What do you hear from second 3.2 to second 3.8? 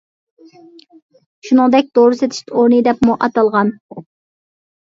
ئاتالغان.